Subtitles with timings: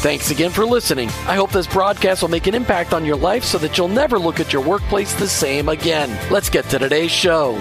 [0.00, 1.08] Thanks again for listening.
[1.26, 4.16] I hope this broadcast will make an impact on your life so that you'll never
[4.16, 6.16] look at your workplace the same again.
[6.30, 7.60] Let's get to today's show.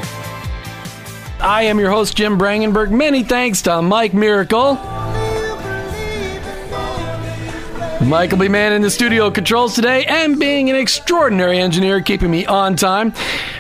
[1.40, 2.92] I am your host, Jim Brangenberg.
[2.92, 4.76] Many thanks to Mike Miracle.
[8.02, 8.48] Michael B.
[8.48, 13.12] Man in the studio controls today and being an extraordinary engineer, keeping me on time.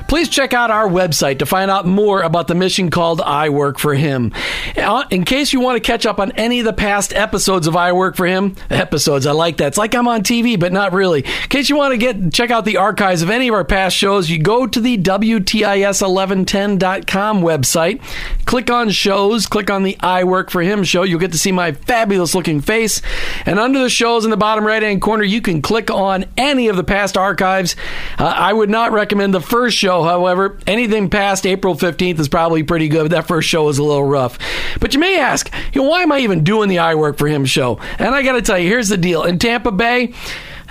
[0.08, 3.80] Please check out our website to find out more about the mission called I Work
[3.80, 4.32] for Him.
[4.78, 7.76] Uh, in case you want to catch up on any of the past episodes of
[7.76, 9.70] I Work for Him, episodes, I like that.
[9.70, 11.26] It's like I'm on TV, but not really.
[11.26, 13.98] In case you want to get check out the archives of any of our past
[13.98, 18.02] shows, you go to the WTIS1110.com website,
[18.46, 21.04] click on shows, click on the I Work for Him show.
[21.04, 23.02] You'll get to see my fabulous looking face.
[23.46, 26.68] And under the shows in the bottom right hand corner, you can click on any
[26.68, 27.78] of the past archives.
[28.20, 30.58] Uh, I would not recommend the first show however.
[30.68, 33.12] Anything past April 15th is probably pretty good.
[33.12, 34.38] That first show was a little rough.
[34.82, 37.28] But you may ask, you know, why am I even doing the I Work for
[37.28, 37.80] Him show?
[37.98, 39.24] And I got to tell you, here's the deal.
[39.24, 40.14] In Tampa Bay,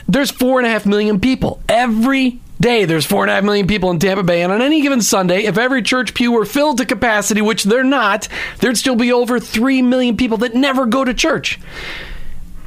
[0.06, 1.62] there's four and a half million people.
[1.66, 4.82] Every day there's four and a half million people in Tampa Bay, and on any
[4.82, 8.96] given Sunday, if every church pew were filled to capacity, which they're not, there'd still
[8.96, 11.58] be over three million people that never go to church.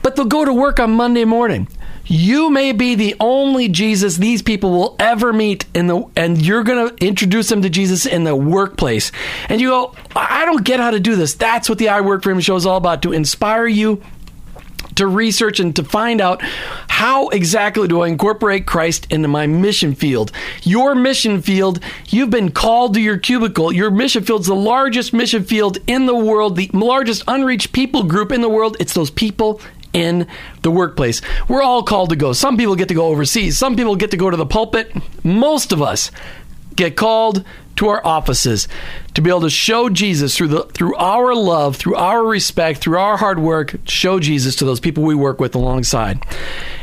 [0.02, 1.68] But they'll go to work on Monday morning.
[2.06, 6.64] You may be the only Jesus these people will ever meet in the and you're
[6.64, 9.12] going to introduce them to Jesus in the workplace.
[9.48, 11.36] And you go, I don't get how to do this.
[11.36, 14.02] That's what the I Work for Him show is all about to inspire you
[14.96, 16.42] to research and to find out
[16.90, 20.32] how exactly do I incorporate Christ into my mission field.
[20.64, 23.72] Your mission field, you've been called to your cubicle.
[23.72, 28.32] Your mission field's the largest mission field in the world, the largest unreached people group
[28.32, 28.76] in the world.
[28.80, 29.62] It's those people
[29.94, 30.28] in
[30.62, 31.22] the workplace.
[31.48, 32.34] We're all called to go.
[32.34, 34.92] Some people get to go overseas, some people get to go to the pulpit.
[35.24, 36.12] Most of us
[36.76, 37.44] get called
[37.76, 38.68] to our offices
[39.14, 42.98] to be able to show Jesus through the through our love, through our respect, through
[42.98, 46.26] our hard work, show Jesus to those people we work with alongside.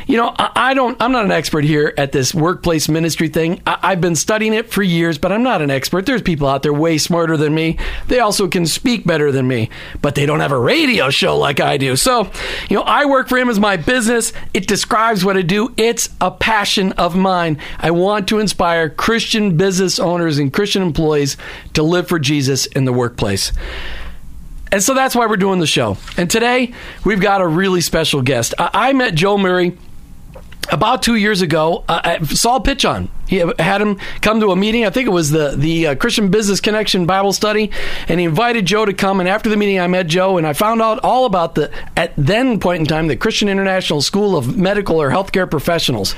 [0.07, 0.95] You know, I, I don't.
[1.01, 3.61] I'm not an expert here at this workplace ministry thing.
[3.67, 6.05] I, have been studying it for years, but I'm not an expert.
[6.05, 7.77] There's people out there way smarter than me.
[8.07, 9.69] They also can speak better than me,
[10.01, 11.97] but they don't have a radio show like I do.
[11.97, 12.31] So,
[12.69, 14.31] you know, I work for him as my business.
[14.53, 15.73] It describes what I do.
[15.75, 17.59] It's a passion of mine.
[17.77, 21.35] I want to inspire Christian business owners and Christian employees
[21.73, 23.51] to live for Jesus in the workplace.
[24.71, 25.97] And so that's why we're doing the show.
[26.17, 26.73] And today
[27.05, 28.53] we've got a really special guest.
[28.57, 29.77] I, I met Joe Murray
[30.71, 33.09] about two years ago, uh, I saw a pitch on.
[33.27, 34.85] He had him come to a meeting.
[34.85, 37.71] I think it was the the uh, Christian Business Connection Bible study,
[38.07, 39.19] and he invited Joe to come.
[39.19, 42.13] And after the meeting, I met Joe, and I found out all about the at
[42.15, 46.15] then point in time the Christian International School of Medical or Healthcare Professionals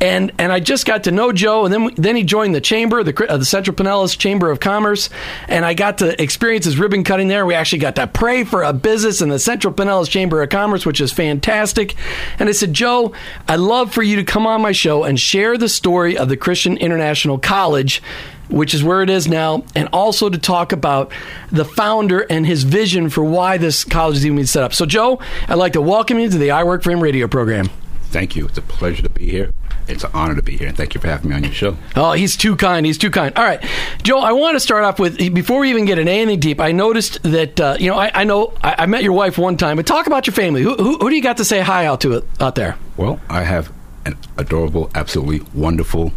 [0.00, 3.02] and and I just got to know Joe, and then then he joined the chamber,
[3.02, 5.10] the uh, the Central Pinellas Chamber of Commerce,
[5.48, 7.44] and I got to experience his ribbon cutting there.
[7.44, 10.86] We actually got to pray for a business in the Central Pinellas Chamber of Commerce,
[10.86, 11.96] which is fantastic.
[12.38, 13.12] And I said, Joe,
[13.48, 16.36] I'd love for you to come on my show and share the story of the
[16.36, 18.02] Christian International College
[18.48, 21.12] which is where it is now, and also to talk about
[21.50, 24.72] the founder and his vision for why this college is even being set up.
[24.72, 27.68] So, Joe, I'd like to welcome you to the I Work for Him radio program.
[28.04, 28.46] Thank you.
[28.46, 29.52] It's a pleasure to be here.
[29.88, 31.76] It's an honor to be here, and thank you for having me on your show.
[31.96, 32.84] Oh, he's too kind.
[32.84, 33.36] He's too kind.
[33.36, 33.64] All right,
[34.02, 34.20] Joe.
[34.20, 36.60] I want to start off with before we even get in anything deep.
[36.60, 39.56] I noticed that uh, you know I, I know I, I, met your wife one
[39.56, 40.62] time, but talk about your family.
[40.62, 42.76] Who, who, who do you got to say hi out to it out there?
[42.96, 43.72] Well, I have
[44.04, 46.12] an adorable, absolutely wonderful,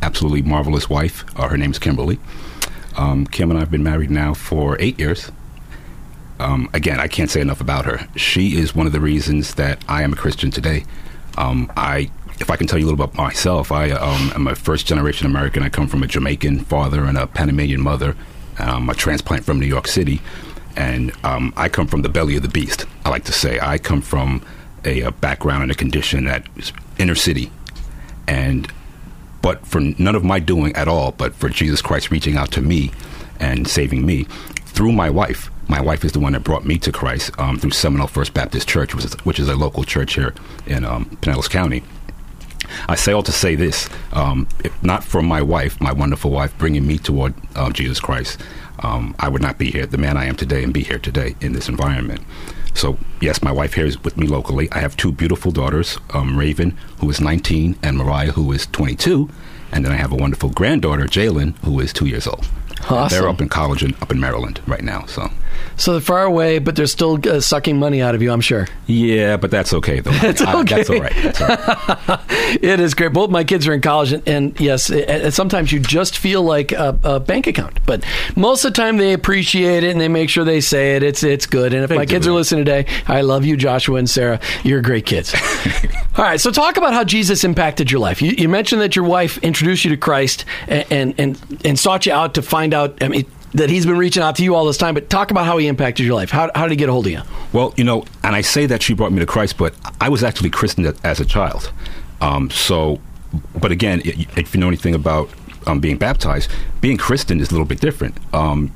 [0.00, 1.24] absolutely marvelous wife.
[1.36, 2.18] Uh, her name is Kimberly.
[2.96, 5.32] Um, Kim and I have been married now for eight years.
[6.38, 8.08] Um, again, I can't say enough about her.
[8.16, 10.84] She is one of the reasons that I am a Christian today.
[11.38, 12.10] Um, I
[12.42, 15.26] if I can tell you a little about myself, I um, am a first generation
[15.26, 15.62] American.
[15.62, 18.16] I come from a Jamaican father and a Panamanian mother.
[18.58, 20.20] I'm a transplant from New York City,
[20.76, 22.84] and um, I come from the belly of the beast.
[23.04, 24.44] I like to say I come from
[24.84, 27.50] a, a background and a condition that is inner city,
[28.26, 28.70] and
[29.40, 32.60] but for none of my doing at all, but for Jesus Christ reaching out to
[32.60, 32.90] me
[33.38, 34.24] and saving me
[34.64, 35.48] through my wife.
[35.68, 38.68] My wife is the one that brought me to Christ um, through Seminole First Baptist
[38.68, 40.34] Church, which is, which is a local church here
[40.66, 41.84] in um, Pinellas County.
[42.88, 46.56] I say all to say this: um, if not for my wife, my wonderful wife,
[46.58, 48.40] bringing me toward uh, Jesus Christ,
[48.80, 51.36] um, I would not be here, the man I am today, and be here today
[51.40, 52.20] in this environment.
[52.74, 54.68] So, yes, my wife here is with me locally.
[54.72, 59.28] I have two beautiful daughters, um, Raven, who is 19, and Mariah, who is 22.
[59.72, 62.46] And then I have a wonderful granddaughter, Jalen, who is two years old.
[62.88, 63.08] Awesome.
[63.08, 65.04] They're up in college and up in Maryland right now.
[65.06, 65.30] So
[65.76, 68.68] So they're far away, but they're still uh, sucking money out of you, I'm sure.
[68.86, 70.10] yeah, but that's okay though.
[70.22, 70.76] It's I- okay.
[70.76, 71.12] that's all right.
[71.22, 72.20] That's all right.
[72.62, 73.12] It is great.
[73.14, 76.42] Both my kids are in college, and, and yes, it, it- sometimes you just feel
[76.42, 77.78] like a, a bank account.
[77.86, 78.04] But
[78.36, 81.02] most of the time, they appreciate it and they make sure they say it.
[81.02, 81.72] It's it's good.
[81.74, 84.38] And if They my kids are listening today, I love you, Joshua and Sarah.
[84.64, 85.34] You're great kids.
[86.16, 88.20] All right, so talk about how Jesus impacted your life.
[88.20, 92.04] You, you mentioned that your wife introduced you to Christ and, and and and sought
[92.06, 93.02] you out to find out.
[93.02, 93.24] I mean.
[93.54, 95.66] That he's been reaching out to you all this time, but talk about how he
[95.66, 96.30] impacted your life.
[96.30, 97.20] How, how did he get a hold of you?
[97.52, 100.24] Well, you know, and I say that she brought me to Christ, but I was
[100.24, 101.70] actually christened as a child.
[102.22, 102.98] Um, so,
[103.60, 105.28] but again, if you know anything about
[105.66, 106.50] um, being baptized,
[106.80, 108.16] being Christian is a little bit different.
[108.34, 108.74] Um,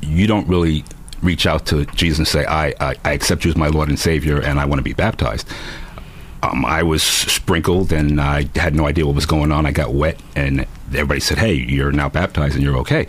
[0.00, 0.84] you don't really
[1.22, 3.98] reach out to Jesus and say, I, I, I accept you as my Lord and
[3.98, 5.48] Savior, and I want to be baptized.
[6.42, 9.64] Um, I was sprinkled and I had no idea what was going on.
[9.64, 13.06] I got wet, and everybody said, Hey, you're now baptized and you're okay.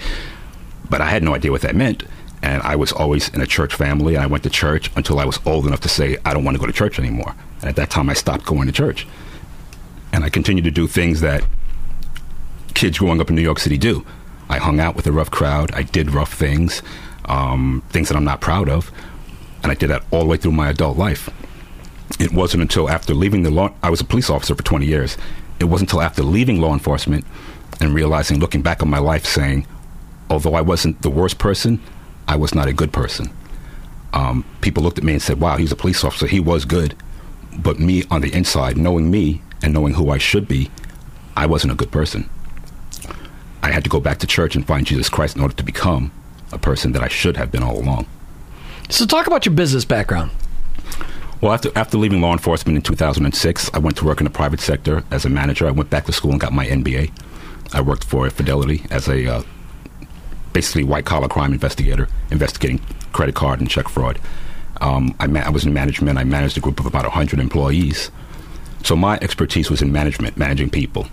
[0.90, 2.04] But I had no idea what that meant.
[2.42, 4.18] And I was always in a church family.
[4.18, 6.60] I went to church until I was old enough to say, I don't want to
[6.60, 7.36] go to church anymore.
[7.62, 9.08] And at that time, I stopped going to church.
[10.12, 11.46] And I continued to do things that
[12.74, 14.06] kids growing up in New York City do.
[14.50, 15.72] I hung out with a rough crowd.
[15.74, 16.82] I did rough things,
[17.26, 18.92] um, things that I'm not proud of.
[19.64, 21.30] And I did that all the way through my adult life.
[22.20, 25.18] It wasn't until after leaving the law, I was a police officer for 20 years.
[25.60, 27.26] It wasn't until after leaving law enforcement
[27.80, 29.66] and realizing, looking back on my life, saying,
[30.34, 31.80] although I wasn't the worst person,
[32.28, 33.32] I was not a good person.
[34.14, 36.28] Um, people looked at me and said, wow, he's a police officer.
[36.28, 36.96] He was good.
[37.58, 40.72] But me on the inside, knowing me and knowing who I should be,
[41.38, 42.30] I wasn't a good person.
[43.62, 46.12] I had to go back to church and find Jesus Christ in order to become
[46.52, 48.08] a person that I should have been all along.
[48.90, 50.32] So, talk about your business background.
[51.42, 54.60] Well, after, after leaving law enforcement in 2006, I went to work in the private
[54.60, 55.68] sector as a manager.
[55.68, 57.12] I went back to school and got my MBA.
[57.74, 59.44] I worked for Fidelity as a uh,
[60.54, 62.80] basically white collar crime investigator, investigating
[63.12, 64.20] credit card and check fraud.
[64.82, 66.18] Um, I, ma- I was in management.
[66.18, 68.12] I managed a group of about 100 employees.
[68.84, 71.08] So my expertise was in management, managing people,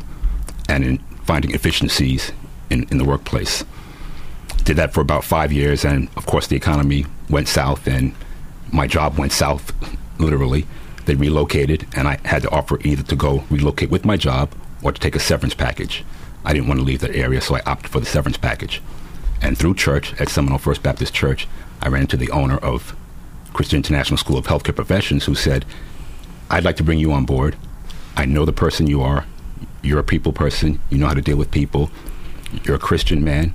[0.69, 2.33] and in finding efficiencies
[2.69, 3.65] in, in the workplace.
[4.65, 8.15] Did that for about five years, and of course, the economy went south, and
[8.73, 9.73] my job went south,
[10.19, 10.67] literally.
[11.07, 14.53] They relocated, and I had to offer either to go relocate with my job
[14.83, 16.05] or to take a severance package.
[16.45, 18.83] I didn't want to leave that area, so I opted for the severance package.
[19.43, 21.49] And through church at Seminole First Baptist Church,
[21.81, 22.95] I ran into the owner of
[23.53, 25.65] Christian International School of Healthcare Professions who said,
[26.51, 27.57] I'd like to bring you on board.
[28.17, 29.25] I know the person you are.
[29.83, 30.81] You're a people person.
[30.91, 31.91] You know how to deal with people.
[32.65, 33.55] You're a Christian man.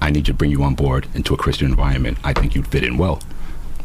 [0.00, 2.18] I need to bring you on board into a Christian environment.
[2.22, 3.20] I think you'd fit in well.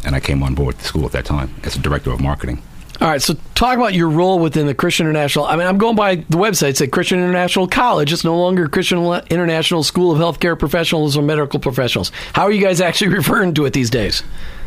[0.06, 2.62] And I came on board the school at that time as a director of marketing.
[3.02, 5.46] All right, so talk about your role within the Christian International.
[5.46, 6.70] I mean, I'm going by the website.
[6.70, 8.14] It's at Christian International College.
[8.14, 9.00] It's no longer Christian
[9.30, 12.12] International School of Healthcare Professionals or Medical Professionals.
[12.34, 14.24] How are you guys actually referring to it these days?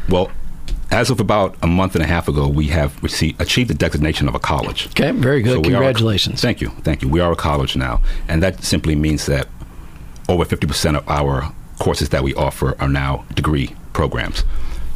[0.08, 0.30] Well,
[0.90, 4.28] as of about a month and a half ago, we have received, achieved the designation
[4.28, 4.86] of a college.
[4.88, 5.52] Okay, very good.
[5.52, 6.40] So are a- Congratulations.
[6.42, 6.70] thank you.
[6.82, 7.08] Thank you.
[7.08, 8.02] We are a college now.
[8.28, 9.48] And that simply means that
[10.28, 14.44] over 50% of our courses that we offer are now degree programs.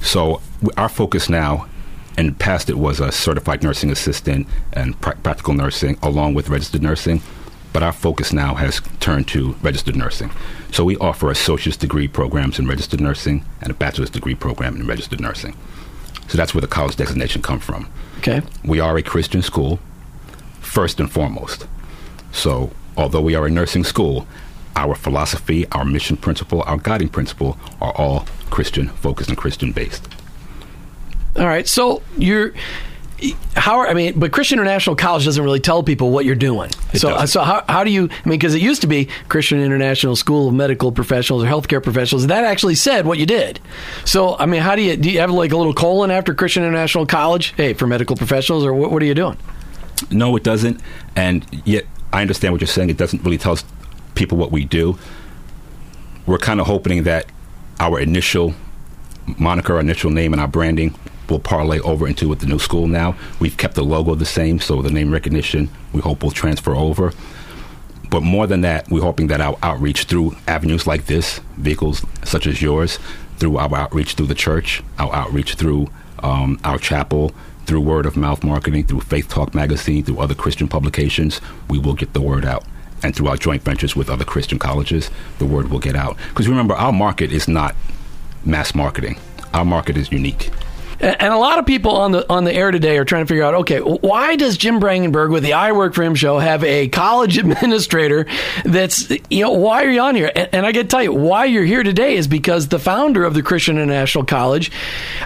[0.03, 0.41] So
[0.77, 1.67] our focus now,
[2.19, 6.49] in the past it was a certified nursing assistant and pra- practical nursing along with
[6.49, 7.23] registered nursing.
[7.73, 10.31] But our focus now has turned to registered nursing.
[10.73, 14.87] So we offer associate's degree programs in registered nursing and a bachelor's degree program in
[14.89, 15.57] registered nursing.
[16.27, 17.89] So that's where the college designation comes from
[18.19, 18.43] Okay.
[18.65, 19.79] we are a Christian school,
[20.61, 21.67] first and foremost.
[22.33, 24.27] So, although we are a nursing school,
[24.77, 30.09] our philosophy, our mission principle, our guiding principle are all Christian focused and Christian based.
[31.41, 31.67] All right.
[31.67, 32.53] So you're.
[33.55, 36.71] How I mean, but Christian International College doesn't really tell people what you're doing.
[36.95, 37.27] It so, doesn't.
[37.29, 38.05] so how, how do you?
[38.05, 41.83] I mean, because it used to be Christian International School of Medical Professionals or Healthcare
[41.83, 42.27] Professionals.
[42.29, 43.61] That actually said what you did.
[44.07, 45.11] So, I mean, how do you do?
[45.11, 47.53] You have like a little colon after Christian International College?
[47.59, 49.37] Hey, for medical professionals, or what, what are you doing?
[50.11, 50.81] No, it doesn't.
[51.15, 52.89] And yet, I understand what you're saying.
[52.89, 53.59] It doesn't really tell
[54.15, 54.99] people what we do.
[56.25, 57.27] We're kind of hoping that
[57.79, 58.55] our initial
[59.39, 60.95] moniker, our initial name, and our branding
[61.31, 63.17] will parlay over into with the new school now.
[63.39, 67.13] We've kept the logo the same, so the name recognition we hope will transfer over.
[68.11, 72.47] But more than that, we're hoping that our outreach through avenues like this, vehicles such
[72.47, 72.99] as yours,
[73.39, 75.89] through our outreach through the church, our outreach through
[76.23, 77.33] um, our chapel,
[77.67, 81.95] through word of mouth marketing, through Faith Talk magazine, through other Christian publications, we will
[81.95, 82.65] get the word out.
[83.03, 86.17] And through our joint ventures with other Christian colleges, the word will get out.
[86.29, 87.75] Because remember, our market is not
[88.45, 89.19] mass marketing.
[89.55, 90.51] Our market is unique.
[91.01, 93.43] And a lot of people on the on the air today are trying to figure
[93.43, 96.89] out, okay, why does Jim Brangenberg with the I Work for Him show have a
[96.89, 98.27] college administrator
[98.65, 100.31] that's, you know, why are you on here?
[100.35, 103.25] And, and I got to tell you, why you're here today is because the founder
[103.25, 104.71] of the Christian International College,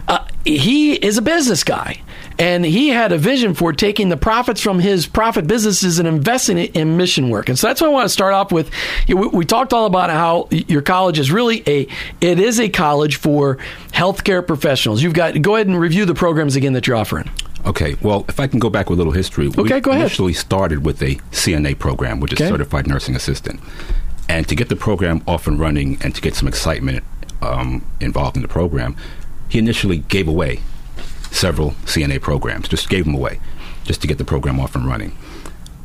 [0.06, 2.00] uh, he is a business guy
[2.38, 6.58] and he had a vision for taking the profits from his profit businesses and investing
[6.58, 7.48] it in mission work.
[7.48, 8.70] And so that's what I want to start off with.
[9.08, 11.86] We, talked all about how your college is really a
[12.20, 13.58] it is a college for
[13.92, 15.02] healthcare professionals.
[15.02, 17.30] You've got go ahead and review the programs again that you're offering.
[17.66, 20.02] Okay, well, if I can go back with a little history, okay, we go ahead.
[20.02, 22.50] initially started with a CNA program, which is Okay.
[22.50, 23.60] Certified Nursing Assistant.
[24.28, 27.04] And to get the program off and running and to get some excitement
[27.40, 28.96] um, involved in the program,
[29.48, 30.60] he initially gave away
[31.34, 33.40] several CNA programs, just gave them away,
[33.84, 35.16] just to get the program off and running.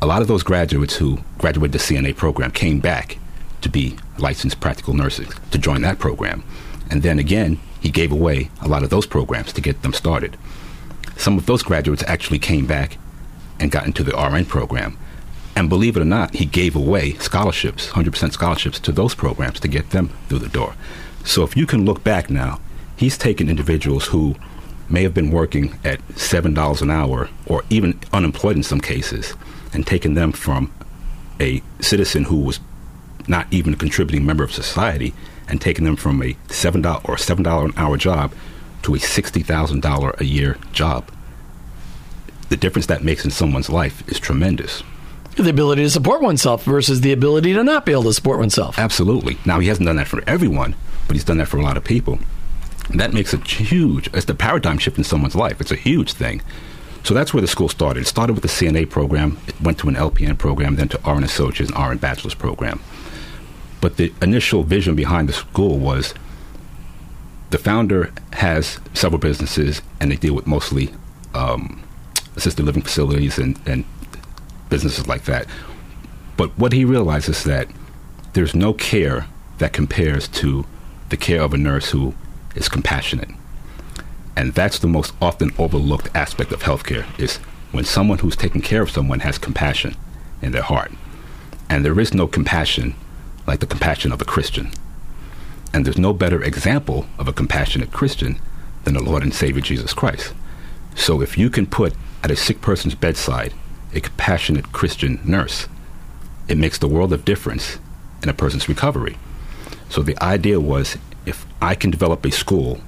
[0.00, 3.18] A lot of those graduates who graduated the CNA program came back
[3.60, 6.42] to be licensed practical nurses to join that program.
[6.90, 10.36] And then again, he gave away a lot of those programs to get them started.
[11.16, 12.96] Some of those graduates actually came back
[13.58, 14.96] and got into the RN program.
[15.54, 19.68] And believe it or not, he gave away scholarships, 100% scholarships to those programs to
[19.68, 20.74] get them through the door.
[21.24, 22.60] So if you can look back now,
[22.96, 24.36] he's taken individuals who
[24.90, 29.34] may have been working at $7 an hour or even unemployed in some cases
[29.72, 30.72] and taken them from
[31.40, 32.60] a citizen who was
[33.28, 35.14] not even a contributing member of society
[35.48, 38.32] and taking them from a $7 or $7 an hour job
[38.82, 41.10] to a $60,000 a year job.
[42.48, 44.82] The difference that makes in someone's life is tremendous.
[45.36, 48.78] The ability to support oneself versus the ability to not be able to support oneself.
[48.78, 49.38] Absolutely.
[49.44, 50.74] Now, he hasn't done that for everyone,
[51.06, 52.18] but he's done that for a lot of people.
[52.94, 55.60] That makes a huge, it's the paradigm shift in someone's life.
[55.60, 56.42] It's a huge thing.
[57.02, 58.00] So that's where the school started.
[58.00, 61.24] It started with the CNA program, it went to an LPN program, then to RN
[61.24, 62.80] Associates and RN Bachelor's program.
[63.80, 66.14] But the initial vision behind the school was
[67.50, 70.92] the founder has several businesses, and they deal with mostly
[71.34, 71.82] um,
[72.36, 73.84] assisted living facilities and, and
[74.68, 75.46] businesses like that.
[76.36, 77.68] But what he realizes is that
[78.34, 79.26] there's no care
[79.58, 80.64] that compares to
[81.08, 82.14] the care of a nurse who
[82.54, 83.30] is compassionate.
[84.36, 87.36] And that's the most often overlooked aspect of healthcare is
[87.72, 89.96] when someone who's taking care of someone has compassion
[90.42, 90.92] in their heart.
[91.68, 92.94] And there is no compassion
[93.46, 94.70] like the compassion of a Christian.
[95.72, 98.40] And there's no better example of a compassionate Christian
[98.84, 100.32] than the Lord and Savior Jesus Christ.
[100.94, 103.54] So if you can put at a sick person's bedside
[103.94, 105.68] a compassionate Christian nurse,
[106.48, 107.78] it makes the world of difference
[108.22, 109.16] in a person's recovery.
[109.88, 110.96] So the idea was
[111.30, 112.80] if I can develop a school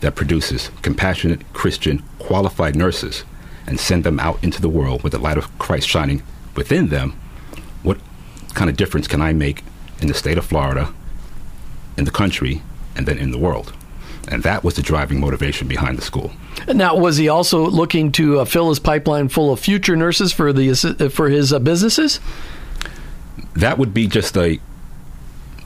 [0.00, 3.24] that produces compassionate Christian qualified nurses
[3.66, 6.22] and send them out into the world with the light of Christ shining
[6.56, 7.14] within them,
[7.84, 7.98] what
[8.54, 9.62] kind of difference can I make
[10.00, 10.92] in the state of Florida,
[11.96, 12.60] in the country,
[12.96, 13.72] and then in the world?
[14.26, 16.32] And that was the driving motivation behind the school.
[16.66, 20.52] Now, was he also looking to uh, fill his pipeline full of future nurses for
[20.52, 20.74] the
[21.12, 22.20] for his uh, businesses?
[23.54, 24.60] That would be just a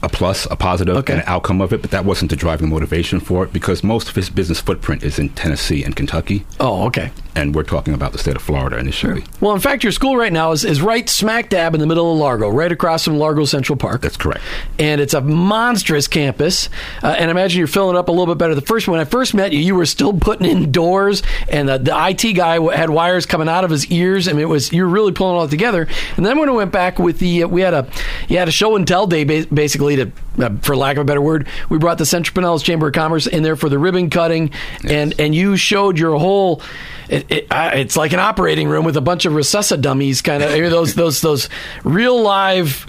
[0.07, 1.13] a plus, a positive, Okay.
[1.15, 4.09] and an outcome of it, but that wasn't the driving motivation for it because most
[4.09, 7.11] of his business footprint is in Tennessee and Kentucky, Oh, okay.
[7.37, 9.25] And we're talking about the state of Florida initially.
[9.41, 12.11] Well, in fact, your school right now is, is right smack dab in the middle
[12.11, 14.01] of Largo, right across from Largo Central Park.
[14.01, 14.43] That's correct.
[14.79, 16.69] and it's a monstrous campus.
[17.03, 18.55] Uh, and I imagine you're filling it up a little bit better.
[18.55, 21.79] The first when I first met you, you were still putting in doors, and the,
[21.79, 24.27] the IT guy had wires coming out of his ears.
[24.29, 25.87] I mean, it was you're really pulling it all together.
[26.17, 27.87] And then when I went back with the, uh, we had a
[28.29, 30.11] you had a show and tell day basically to.
[30.39, 33.27] Uh, for lack of a better word, we brought the Central Pinellas Chamber of Commerce
[33.27, 34.51] in there for the ribbon cutting,
[34.87, 36.61] and and you showed your whole.
[37.09, 40.43] It, it, uh, it's like an operating room with a bunch of resusci dummies, kind
[40.43, 41.49] of those those those
[41.85, 42.87] real live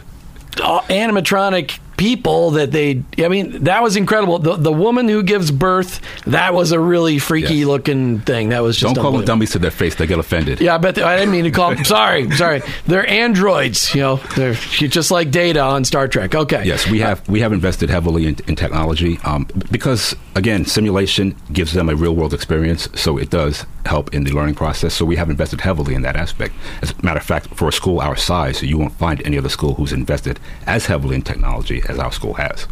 [0.61, 5.49] uh, animatronic people that they i mean that was incredible the, the woman who gives
[5.49, 7.65] birth that was a really freaky Yes.
[7.67, 10.61] looking thing that was just Don't call them dummies to their face; they get offended.
[10.61, 11.83] yeah, I bet I didn't mean to call them.
[11.97, 12.61] Sorry, sorry.
[12.85, 13.93] They're androids.
[13.95, 16.35] You know, they're just like Data on Star Trek.
[16.35, 16.63] Okay.
[16.65, 21.73] Yes, we have we have invested heavily in, in technology um, because again, simulation gives
[21.73, 24.93] them a real world experience, so it does help in the learning process.
[24.93, 26.53] So we have invested heavily in that aspect.
[26.81, 29.49] As a matter of fact, for a school our size, you won't find any other
[29.49, 32.67] school who's invested as heavily in technology as our school has.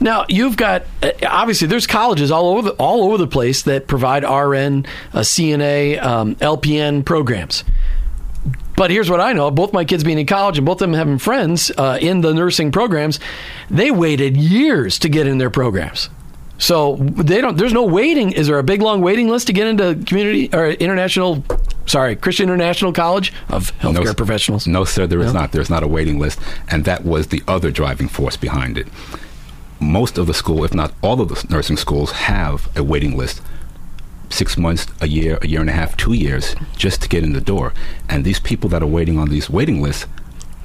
[0.00, 3.86] Now you've got uh, obviously there's colleges all over the, all over the place that
[3.86, 7.64] provide RN, uh, CNA, um, LPN programs.
[8.76, 10.92] But here's what I know: both my kids being in college and both of them
[10.92, 13.18] having friends uh, in the nursing programs,
[13.70, 16.10] they waited years to get in their programs.
[16.58, 17.56] So they don't.
[17.56, 18.32] There's no waiting.
[18.32, 21.44] Is there a big long waiting list to get into community or international?
[21.86, 24.66] Sorry, Christian International College of Healthcare No, Professionals.
[24.66, 25.40] No, sir, there is No?
[25.40, 25.52] not.
[25.52, 26.38] There's not a waiting list,
[26.68, 28.88] and that was the other driving force behind it.
[29.78, 33.40] Most of the school, if not all of the nursing schools, have a waiting list.
[34.30, 37.32] Six months, a year, a year and a half, two years, just to get in
[37.34, 37.72] the door.
[38.08, 40.06] And these people that are waiting on these waiting lists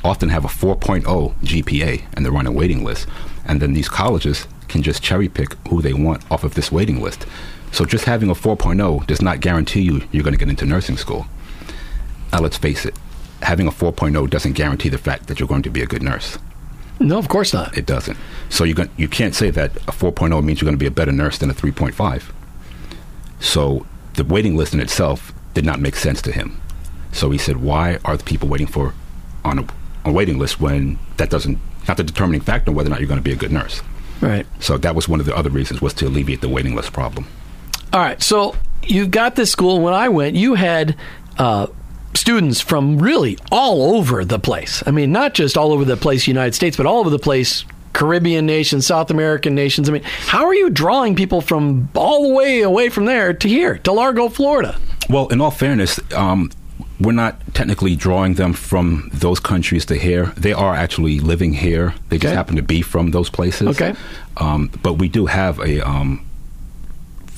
[0.04, 1.04] often have a 4.0
[1.44, 3.06] GPA, and they're on a waiting list.
[3.46, 7.00] And then these colleges can just cherry pick who they want off of this waiting
[7.01, 7.28] list.
[7.72, 10.98] So just having a 4.0 does not guarantee you you're going to get into nursing
[10.98, 11.25] school.
[12.32, 12.96] Now, let's face it,
[13.42, 16.38] having a 4.0 doesn't guarantee the fact that you're going to be a good nurse.
[17.00, 17.78] No, of course not.
[17.78, 18.18] It doesn't.
[18.50, 21.12] So you you can't say that a 4.0 means you're going to be a better
[21.12, 22.32] nurse than a 3.5.
[23.40, 26.62] So the waiting list in itself did not make sense to him.
[27.12, 28.94] So he said, "Why are the people waiting for
[29.44, 29.66] on a,
[30.06, 33.10] a waiting list when that doesn't not the determining factor on whether or not you're
[33.10, 33.82] going to be a good nurse?"
[34.22, 34.46] Right.
[34.60, 37.25] So that was one of the other reasons was to alleviate the waiting list problem.
[37.93, 38.21] All right.
[38.21, 39.79] So you've got this school.
[39.81, 40.95] When I went, you had
[41.38, 41.67] uh,
[42.13, 44.83] students from really all over the place.
[44.86, 47.65] I mean, not just all over the place, United States, but all over the place.
[47.93, 49.89] Caribbean nations, South American nations.
[49.89, 53.50] I mean, how are you drawing people from all the way away from there to
[53.50, 54.79] here, to Largo, Florida?
[55.10, 56.51] Well, in all fairness, um,
[57.01, 60.27] we're not technically drawing them from those countries to here.
[60.38, 61.93] They are actually living here.
[62.07, 62.36] They just Okay.
[62.38, 63.67] happen to be from those places.
[63.67, 63.93] Okay.
[64.38, 66.21] Um, but we do have a, um,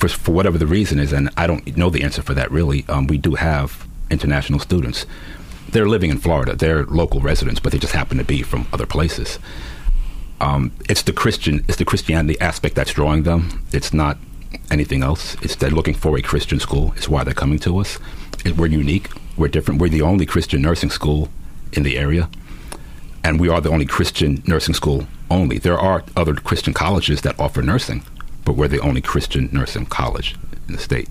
[0.08, 2.84] for, for whatever the reason is, and I don't know the answer for that really,
[2.88, 5.06] um, we do have international students.
[5.68, 6.54] They're living in Florida.
[6.54, 9.38] They're local residents, but they just happen to be from other places.
[10.40, 13.64] Um, it's the Christian, it's the Christianity aspect that's drawing them.
[13.72, 14.18] It's not
[14.70, 15.36] anything else.
[15.42, 16.92] It's they're looking for a Christian school.
[16.96, 17.98] It's why they're coming to us.
[18.44, 19.08] It, we're unique.
[19.36, 19.80] We're different.
[19.80, 21.28] We're the only Christian nursing school
[21.72, 22.28] in the area,
[23.24, 25.58] and we are the only Christian nursing school only.
[25.58, 28.04] There are other Christian colleges that offer nursing,
[28.44, 30.36] but we're the only Christian nursing college
[30.68, 31.08] in the state.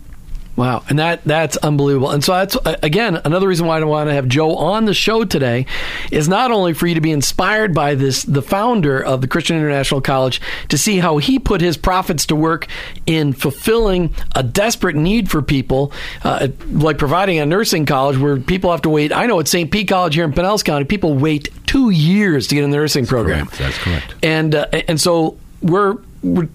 [0.56, 2.12] Wow, and that that's unbelievable.
[2.12, 4.93] And so that's uh, again another reason why I want to have Joe on the
[4.93, 5.65] show today
[6.12, 9.58] is not only for you to be inspired by this the founder of the Christian
[9.58, 12.67] International College to see how he put his profits to work
[13.08, 15.91] in fulfilling a desperate need for people
[16.24, 19.12] uh, like providing a nursing college where people have to wait.
[19.12, 19.72] I know at St.
[19.72, 23.08] Pete College here in Pinellas County, people wait 2 years to get in the nursing
[23.08, 23.48] program.
[23.48, 23.58] correct.
[23.58, 24.13] That's correct.
[24.22, 25.98] And uh, and so we're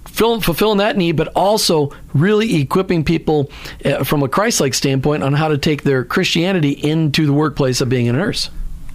[0.07, 3.51] fulfilling that need, but also really equipping people
[3.85, 7.89] uh, from a Christ-like standpoint on how to take their Christianity into the workplace of
[7.89, 8.51] being a nurse.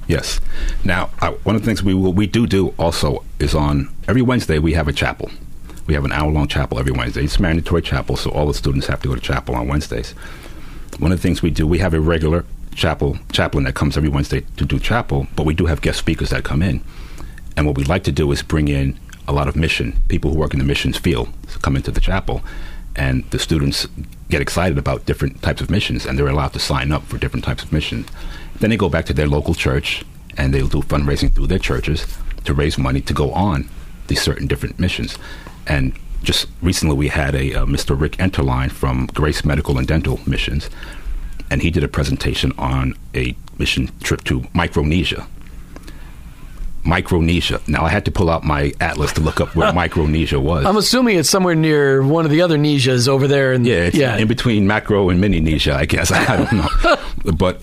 [0.07, 0.41] Yes.
[0.83, 1.05] Now,
[1.43, 4.73] one of the things we will, we do do also is on every Wednesday we
[4.73, 5.31] have a chapel.
[5.87, 7.23] We have an hour long chapel every Wednesday.
[7.23, 10.11] It's mandatory chapel, so all the students have to go to chapel on Wednesdays.
[10.99, 14.09] One of the things we do, we have a regular chapel chaplain that comes every
[14.09, 16.83] Wednesday to do chapel, but we do have guest speakers that come in.
[17.55, 20.37] And what we'd like to do is bring in a lot of mission people who
[20.37, 21.29] work in the missions field
[21.61, 22.41] come into the chapel,
[22.95, 23.87] and the students
[24.29, 27.45] get excited about different types of missions, and they're allowed to sign up for different
[27.45, 28.07] types of missions.
[28.59, 30.03] Then they go back to their local church,
[30.37, 32.05] and they'll do fundraising through their churches
[32.45, 33.69] to raise money to go on
[34.07, 35.17] these certain different missions.
[35.67, 37.99] And just recently, we had a uh, Mr.
[37.99, 40.69] Rick Enterline from Grace Medical and Dental Missions,
[41.49, 45.27] and he did a presentation on a mission trip to Micronesia.
[46.85, 47.61] Micronesia.
[47.67, 50.65] Now I had to pull out my atlas to look up where Micronesia was.
[50.65, 53.53] I'm assuming it's somewhere near one of the other Nesias over there.
[53.53, 56.11] In, yeah, it's in between macro and Mini mininesia, I guess.
[56.11, 56.97] I don't know,
[57.35, 57.61] but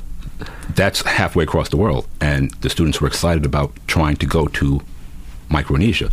[0.75, 4.81] that's halfway across the world, and the students were excited about trying to go to
[5.49, 6.11] Micronesia.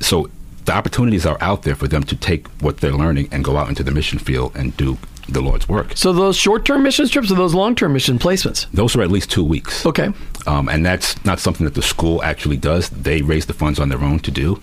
[0.00, 0.30] So
[0.68, 3.70] the opportunities are out there for them to take what they're learning and go out
[3.70, 5.96] into the mission field and do the Lord's work.
[5.96, 8.66] so those short-term mission trips or those long-term mission placements?
[8.72, 9.86] Those are at least two weeks.
[9.86, 10.10] Okay.
[10.46, 12.90] Um, and that's not something that the school actually does.
[12.90, 14.60] They raise the funds on their own to do.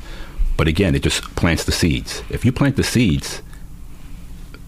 [0.58, 2.22] But again, it just plants the seeds.
[2.30, 3.42] If you plant the seeds,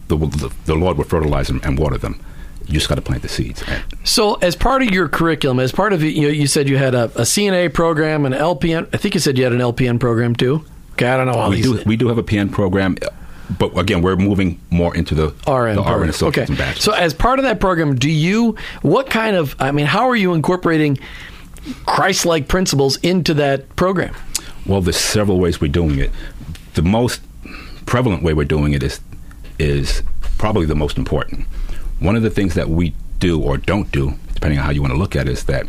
[0.07, 2.19] the, the, the Lord will fertilize them and water them.
[2.65, 3.63] You just got to plant the seeds.
[4.03, 6.95] So, as part of your curriculum, as part of it, you, you said you had
[6.95, 8.89] a, a CNA program, an LPN.
[8.91, 10.65] I think you said you had an LPN program too.
[10.97, 11.65] Okay, I don't know all we these.
[11.65, 12.97] do we do have a PN program,
[13.59, 15.83] but again, we're moving more into the RN, the.
[15.83, 16.73] RN associates okay.
[16.77, 19.55] So, as part of that program, do you what kind of?
[19.59, 20.97] I mean, how are you incorporating
[21.85, 24.15] Christ-like principles into that program?
[24.65, 26.09] Well, there's several ways we're doing it.
[26.73, 27.21] The most
[27.85, 28.99] prevalent way we're doing it is
[29.59, 30.01] is
[30.39, 31.45] probably the most important.
[31.99, 34.93] One of the things that we do or don't do, depending on how you want
[34.93, 35.67] to look at it, is that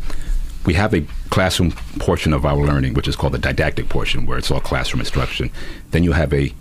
[0.69, 1.01] we have a
[1.31, 5.01] classroom portion of our learning, which is called the didactic portion, where it's all classroom
[5.01, 5.51] instruction.
[5.93, 6.53] Then you have a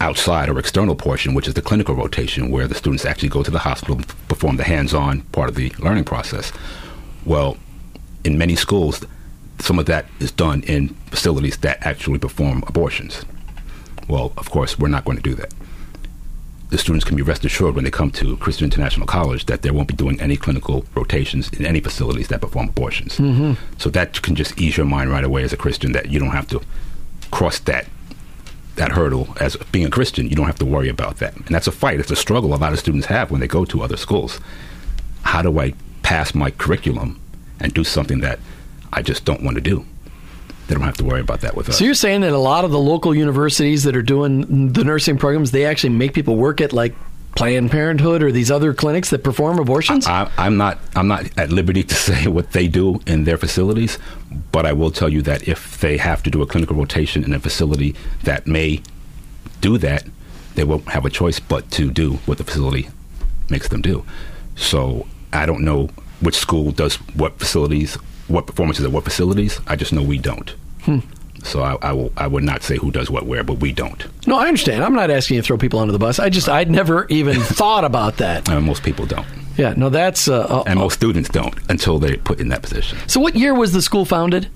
[0.00, 3.50] outside or external portion, which is the clinical rotation, where the students actually go to
[3.50, 6.50] the hospital, and perform the hands-on part of the learning process.
[7.26, 7.58] Well,
[8.24, 9.04] in many schools,
[9.58, 13.26] some of that is done in facilities that actually perform abortions.
[14.08, 15.52] Well, of course, we're not going to do that.
[16.72, 19.70] The students can be rest assured when they come to Christian International College that they
[19.70, 23.18] won't be doing any clinical rotations in any facilities that perform abortions.
[23.18, 23.52] Mm-hmm.
[23.76, 26.30] So that can just ease your mind right away as a Christian that you don't
[26.30, 26.62] have to
[27.30, 27.84] cross that
[28.76, 30.30] that hurdle as being a Christian.
[30.30, 32.00] You don't have to worry about that, and that's a fight.
[32.00, 34.40] It's a struggle a lot of students have when they go to other schools.
[35.24, 37.20] How do I pass my curriculum
[37.60, 38.38] and do something that
[38.94, 39.84] I just don't want to do?
[40.68, 41.78] They don't have to worry about that with us.
[41.78, 45.18] So you're saying that a lot of the local universities that are doing the nursing
[45.18, 46.94] programs, they actually make people work at like
[47.34, 50.06] Planned Parenthood or these other clinics that perform abortions?
[50.06, 50.78] I, am not.
[50.94, 53.98] I'm not at liberty to say what they do in their facilities,
[54.52, 57.32] but I will tell you that if they have to do a clinical rotation in
[57.32, 57.94] a facility
[58.24, 58.82] that may
[59.60, 60.04] do that,
[60.54, 62.88] they won't have a choice but to do what the facility
[63.48, 64.04] makes them do.
[64.56, 65.88] So I don't know
[66.20, 67.96] which school does what facilities,
[68.32, 69.60] what performances at what facilities.
[69.66, 70.50] I just know we don't.
[70.82, 70.98] Hmm.
[71.44, 72.12] So I, I, will.
[72.16, 74.06] I would not say who does what where, but we don't.
[74.26, 74.84] No, I understand.
[74.84, 76.18] I'm not asking you to throw people under the bus.
[76.18, 78.48] I just I'd never even thought about that.
[78.48, 79.26] Uh, most people don't.
[79.56, 82.98] Yeah, no, that's uh, uh, and most students don't until they're put in that position.
[83.06, 84.48] So, what year was the school founded?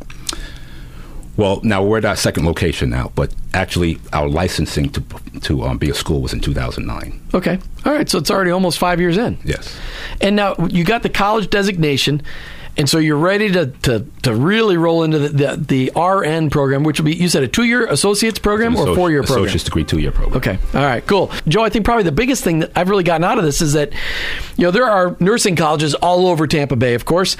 [1.37, 5.03] Well, now we're at our second location now, but actually our licensing to
[5.43, 7.21] to um, be a school was in 2009.
[7.35, 9.37] Okay, all right, so it's already almost five years in.
[9.45, 9.77] Yes.
[10.21, 12.23] And now you got the college designation
[12.77, 16.85] and so you're ready to, to, to really roll into the, the, the RN program,
[16.85, 19.47] which will be, you said, a two year associate's program or four year program?
[19.47, 20.37] Associate's degree, two year program.
[20.37, 20.59] Okay.
[20.75, 21.31] All right, cool.
[21.49, 23.73] Joe, I think probably the biggest thing that I've really gotten out of this is
[23.73, 23.93] that,
[24.57, 27.37] you know, there are nursing colleges all over Tampa Bay, of course,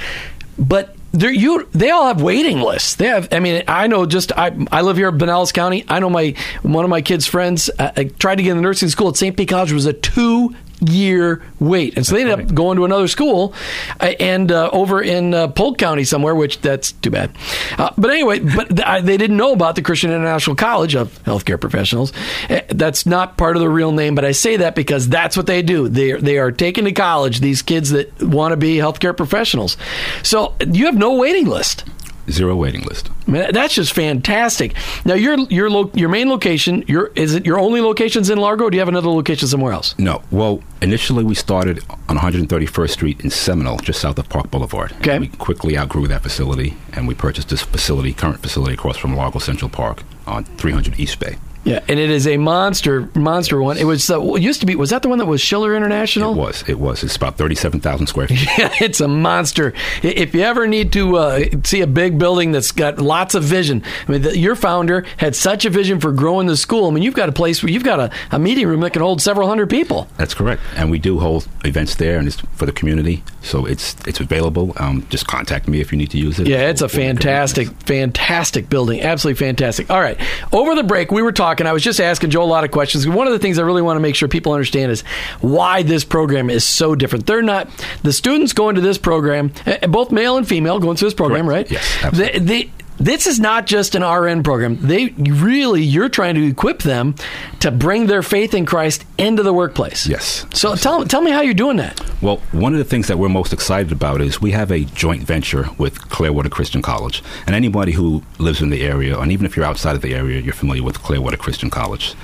[0.59, 2.97] but you they all have waiting lists.
[2.97, 3.29] They have.
[3.33, 4.07] I mean, I know.
[4.07, 5.85] Just I I live here in Pinellas County.
[5.89, 8.89] I know my one of my kids' friends uh, tried to get in the nursing
[8.89, 9.37] school at St.
[9.37, 9.73] Pete College.
[9.73, 11.97] was a two year wait.
[11.97, 13.55] And so they ended up going to another school
[14.01, 17.31] uh, and uh, over in uh, Polk County somewhere, which that's too bad.
[17.79, 21.61] Uh, but anyway, but th- they didn't know about the Christian International College of Healthcare
[21.61, 22.13] Professionals.
[22.49, 25.47] Uh, that's not part of the real name, but I say that because that's what
[25.47, 25.89] they do.
[25.89, 29.77] They, they are taking to college these kids that want to be healthcare professionals.
[30.23, 31.85] So you have no waiting list
[32.31, 33.11] zero waiting list.
[33.27, 34.75] I mean, that's just fantastic.
[35.05, 38.65] Now, your your lo- your main location, your is it your only locations in Largo?
[38.65, 39.95] or Do you have another location somewhere else?
[39.99, 40.23] No.
[40.31, 44.93] Well, initially we started on 131st Street in Seminole, just south of Park Boulevard.
[44.99, 45.19] Okay.
[45.19, 49.39] We quickly outgrew that facility, and we purchased this facility, current facility, across from Largo
[49.39, 51.37] Central Park on 300 East Bay.
[51.67, 53.77] Yeah, and it is a monster, monster one.
[53.77, 54.77] It was uh, it used to be.
[54.77, 56.33] Was that the one that was Schiller International?
[56.33, 56.65] It was.
[56.69, 57.03] It was.
[57.03, 58.47] It's about thirty-seven thousand square feet.
[58.59, 59.75] yeah, it's a monster.
[60.01, 63.83] If you ever need to uh, see a big building that's got lots of vision,
[64.07, 66.87] I mean, the, your founder had such a vision for growing the school.
[66.87, 69.03] I mean, you've got a place where you've got a, a meeting room that can
[69.03, 70.07] hold several hundred people.
[70.19, 73.97] That's correct, and we do hold events there, and it's for the community, so it's
[74.07, 74.73] it's available.
[74.77, 76.47] Um, just contact me if you need to use it.
[76.47, 79.01] Yeah, it's a fantastic, fantastic building.
[79.01, 79.91] Absolutely fantastic.
[79.91, 80.17] All right,
[80.53, 81.56] over the break we were talking.
[81.65, 83.09] I was just asking Joe a lot of questions.
[83.09, 85.03] One of the things I really want to make sure people understand is
[85.41, 87.27] why this program is so different.
[87.27, 87.69] They're not
[88.03, 91.15] the students going to this program, eh, eh, both male and female going to this
[91.15, 91.71] program, Correct.
[91.71, 91.81] right?
[91.81, 92.39] Yes, absolutely.
[92.41, 94.79] They, they, this is not just an RN program.
[94.81, 97.15] They really you're trying to equip them
[97.61, 100.07] to bring their faith in Christ into the workplace.
[100.07, 100.47] Yes.
[100.53, 102.01] So tell tell me how you're doing that.
[102.23, 105.23] Well, one of the things that we're most excited about is we have a joint
[105.23, 107.23] venture with Clearwater Christian College.
[107.47, 110.41] And anybody who lives in the area, and even if you're outside of the area,
[110.41, 112.15] you're familiar with Clearwater Christian College.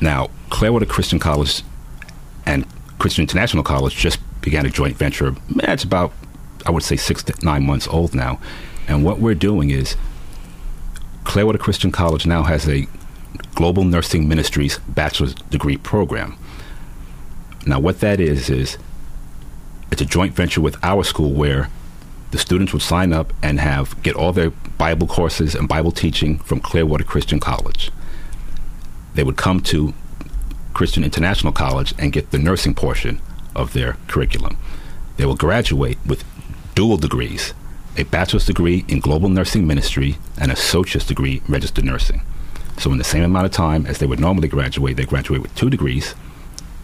[0.00, 1.62] Now, Clearwater Christian College
[2.46, 2.66] and
[2.98, 5.28] Christian International College just began a joint venture.
[5.28, 6.12] Eh, it's about,
[6.66, 8.40] I would say, six to nine months old now.
[8.88, 9.96] And what we're doing is
[11.24, 12.86] Clearwater Christian College now has a
[13.54, 16.36] Global Nursing Ministries bachelor's degree program.
[17.66, 18.76] Now, what that is, is
[19.90, 21.68] it's a joint venture with our school where
[22.32, 26.38] the students would sign up and have get all their Bible courses and Bible teaching
[26.38, 27.90] from Clearwater Christian College.
[29.14, 29.92] They would come to
[30.72, 33.20] Christian International College and get the nursing portion
[33.54, 34.56] of their curriculum.
[35.18, 36.24] They will graduate with
[36.74, 37.52] dual degrees
[37.96, 42.22] a bachelor's degree in global nursing ministry and a associate's degree in registered nursing.
[42.78, 45.54] So, in the same amount of time as they would normally graduate, they graduate with
[45.54, 46.14] two degrees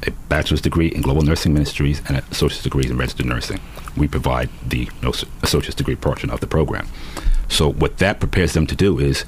[0.06, 3.60] a bachelor's degree in global nursing ministries and an associate's degree in registered nursing.
[3.96, 4.88] We provide the
[5.42, 6.86] associate's degree portion of the program.
[7.48, 9.24] So, what that prepares them to do is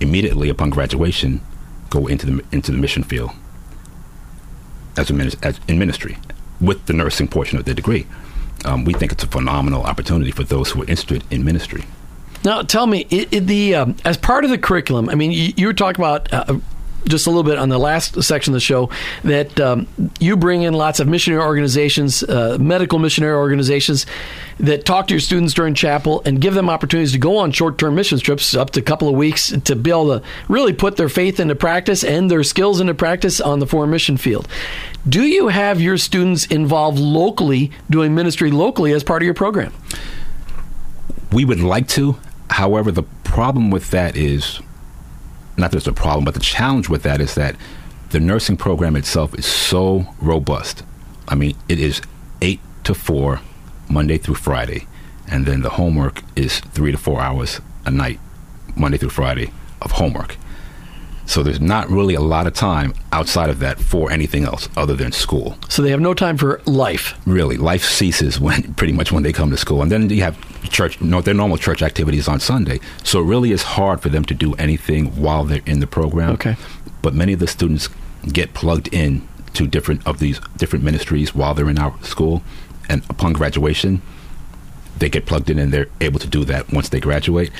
[0.00, 1.40] immediately upon graduation,
[1.88, 3.30] go into the into the mission field
[4.96, 6.18] as a as in ministry
[6.60, 8.06] with the nursing portion of their degree
[8.64, 11.84] um, we think it's a phenomenal opportunity for those who are interested in ministry.
[12.44, 15.52] Now, tell me, it, it, the um, as part of the curriculum, I mean, you,
[15.56, 16.58] you were talking about uh,
[17.04, 18.90] just a little bit on the last section of the show
[19.24, 19.86] that um,
[20.20, 24.06] you bring in lots of missionary organizations, uh, medical missionary organizations
[24.58, 27.94] that talk to your students during chapel and give them opportunities to go on short-term
[27.94, 31.08] mission trips up to a couple of weeks to be able to really put their
[31.08, 34.46] faith into practice and their skills into practice on the foreign mission field.
[35.08, 39.72] Do you have your students involved locally doing ministry locally as part of your program?
[41.32, 42.18] We would like to.
[42.50, 44.60] However, the problem with that is
[45.56, 47.56] not that it's a problem, but the challenge with that is that
[48.10, 50.82] the nursing program itself is so robust.
[51.28, 52.00] I mean, it is
[52.40, 53.40] eight to four,
[53.88, 54.86] Monday through Friday,
[55.28, 58.20] and then the homework is three to four hours a night,
[58.76, 60.36] Monday through Friday, of homework.
[61.26, 64.94] So there's not really a lot of time outside of that for anything else other
[64.94, 65.56] than school.
[65.68, 67.14] So they have no time for life.
[67.26, 70.36] Really, life ceases when pretty much when they come to school, and then you have
[70.68, 72.80] church, no, their normal church activities on Sunday.
[73.04, 76.30] So it really is hard for them to do anything while they're in the program.
[76.32, 76.56] Okay.
[77.02, 77.88] But many of the students
[78.32, 82.42] get plugged in to different of these different ministries while they're in our school,
[82.88, 84.02] and upon graduation,
[84.98, 87.50] they get plugged in and they're able to do that once they graduate.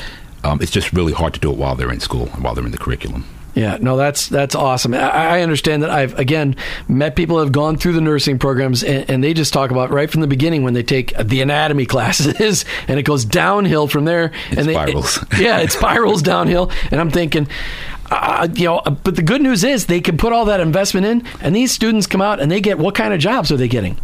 [0.44, 2.64] Um, it's just really hard to do it while they're in school and while they're
[2.64, 3.24] in the curriculum.
[3.54, 4.94] Yeah, no, that's that's awesome.
[4.94, 6.56] I, I, understand that I've again
[6.88, 9.90] met people who have gone through the nursing programs, and, and, they just talk about
[9.90, 14.06] right from the beginning when they take the anatomy classes, and it goes downhill from
[14.06, 14.32] there.
[14.50, 15.22] It and spirals.
[15.22, 17.46] It, yeah, it spirals downhill, and I'm thinking.
[18.14, 21.26] Uh, you know, but the good news is they can put all that investment in,
[21.40, 23.96] and these students come out and they get what kind of jobs are they getting?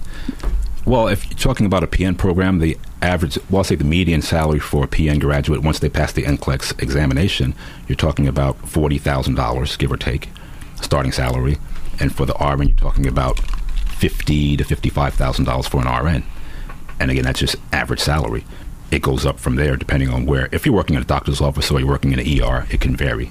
[0.88, 4.22] Well, if you're talking about a PN program, the average, well, I'll say the median
[4.22, 7.54] salary for a PN graduate once they pass the NCLEX examination,
[7.86, 10.30] you're talking about forty thousand dollars, give or take,
[10.80, 11.58] starting salary,
[12.00, 13.38] and for the RN, you're talking about
[13.98, 16.24] fifty to fifty-five thousand dollars for an RN.
[16.98, 18.46] And again, that's just average salary.
[18.90, 20.48] It goes up from there depending on where.
[20.52, 22.96] If you're working in a doctor's office or you're working in an ER, it can
[22.96, 23.30] vary.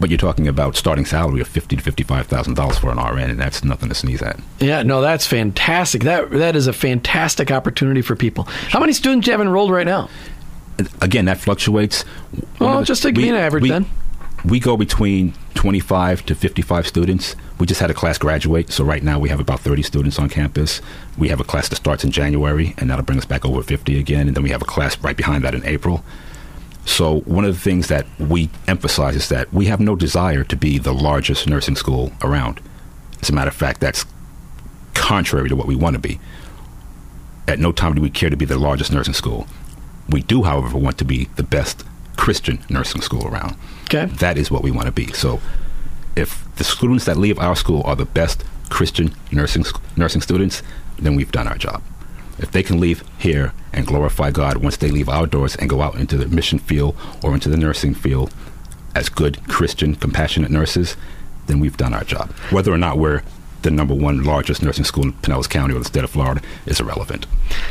[0.00, 3.30] But you're talking about starting salary of fifty to fifty-five thousand dollars for an RN,
[3.30, 4.38] and that's nothing to sneeze at.
[4.60, 6.04] Yeah, no, that's fantastic.
[6.04, 8.44] That that is a fantastic opportunity for people.
[8.44, 10.08] How many students do you have enrolled right now?
[11.00, 12.04] Again, that fluctuates.
[12.60, 13.86] Well, just to give me an average we, then.
[14.44, 17.34] We go between twenty-five to fifty-five students.
[17.58, 20.28] We just had a class graduate, so right now we have about thirty students on
[20.28, 20.80] campus.
[21.16, 23.98] We have a class that starts in January, and that'll bring us back over fifty
[23.98, 26.04] again, and then we have a class right behind that in April.
[26.84, 30.56] So, one of the things that we emphasize is that we have no desire to
[30.56, 32.60] be the largest nursing school around.
[33.20, 34.06] As a matter of fact, that's
[34.94, 36.18] contrary to what we want to be.
[37.46, 39.46] At no time do we care to be the largest nursing school.
[40.08, 41.84] We do, however, want to be the best
[42.16, 43.56] Christian nursing school around.
[43.84, 44.06] Okay.
[44.06, 45.12] That is what we want to be.
[45.12, 45.40] So,
[46.16, 49.64] if the students that leave our school are the best Christian nursing
[49.96, 50.62] nursing students,
[50.98, 51.82] then we've done our job.
[52.38, 55.82] If they can leave here and glorify God once they leave our doors and go
[55.82, 58.34] out into the mission field or into the nursing field
[58.94, 60.96] as good Christian, compassionate nurses,
[61.46, 62.32] then we've done our job.
[62.50, 63.22] Whether or not we're
[63.62, 66.80] the number one largest nursing school in Pinellas County or the state of Florida is
[66.80, 67.26] irrelevant.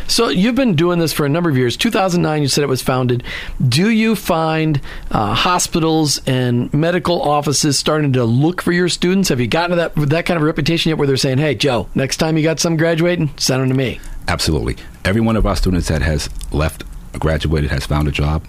[0.07, 1.77] So you've been doing this for a number of years.
[1.77, 3.23] 2009, you said it was founded.
[3.65, 9.29] Do you find uh, hospitals and medical offices starting to look for your students?
[9.29, 11.87] Have you gotten to that that kind of reputation yet, where they're saying, "Hey, Joe,
[11.95, 14.75] next time you got some graduating, send them to me." Absolutely.
[15.05, 18.45] Every one of our students that has left, graduated, has found a job.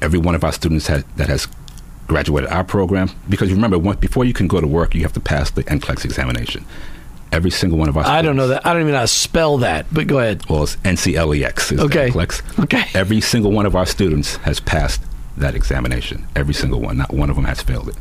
[0.00, 1.46] Every one of our students has, that has
[2.06, 5.20] graduated our program, because you remember, before you can go to work, you have to
[5.20, 6.64] pass the NCLEX examination.
[7.30, 8.66] Every single one of our I don't know that.
[8.66, 10.44] I don't even know how to spell that, but go ahead.
[10.50, 11.72] Well, it's NCLEX.
[11.72, 12.10] Is okay.
[12.10, 12.64] NCLEX.
[12.64, 12.84] Okay.
[12.94, 15.00] Every single one of our students has passed
[15.38, 16.26] that examination.
[16.36, 16.98] Every single one.
[16.98, 17.96] Not one of them has failed it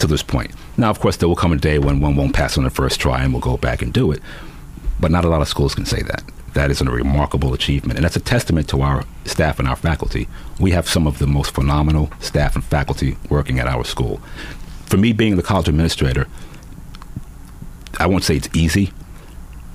[0.00, 0.50] to this point.
[0.76, 3.00] Now, of course, there will come a day when one won't pass on the first
[3.00, 4.20] try and we'll go back and do it.
[5.00, 6.22] But not a lot of schools can say that.
[6.54, 10.28] That is a remarkable achievement, and that's a testament to our staff and our faculty.
[10.60, 14.20] We have some of the most phenomenal staff and faculty working at our school.
[14.86, 16.28] For me, being the college administrator,
[17.98, 18.92] I won't say it's easy,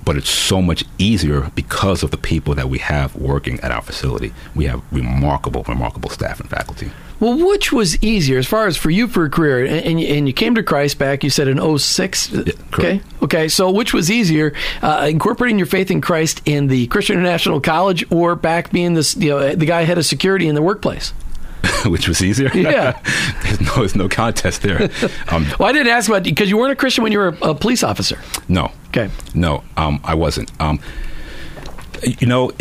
[0.04, 3.82] but it's so much easier because of the people that we have working at our
[3.82, 4.32] facility.
[4.54, 6.90] We have remarkable, remarkable staff and faculty.
[7.20, 9.64] Well, which was easier as far as for you for a career?
[9.64, 12.30] And, and, you, and you came to Christ back, you said in 06.
[12.30, 13.00] Yeah, okay.
[13.22, 13.48] Okay.
[13.48, 18.10] So, which was easier, uh, incorporating your faith in Christ in the Christian International College
[18.10, 21.12] or back being this, you know, the guy head of security in the workplace?
[21.86, 22.50] which was easier.
[22.60, 23.00] Yeah,
[23.42, 24.90] there's no there's no contest there.
[25.28, 27.50] Um, well, I didn't ask about because you weren't a Christian when you were a,
[27.50, 28.18] a police officer.
[28.48, 28.70] No.
[28.88, 29.10] Okay.
[29.34, 30.50] No, um, I wasn't.
[30.60, 30.80] Um,
[32.02, 32.52] you know,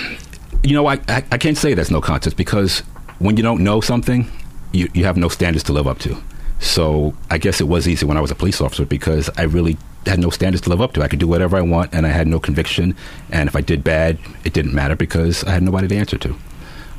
[0.62, 2.82] you know, I, I, I can't say there's no contest because
[3.18, 4.30] when you don't know something,
[4.72, 6.16] you you have no standards to live up to.
[6.58, 9.76] So I guess it was easy when I was a police officer because I really
[10.06, 11.02] had no standards to live up to.
[11.02, 12.96] I could do whatever I want, and I had no conviction.
[13.30, 16.36] And if I did bad, it didn't matter because I had nobody to answer to.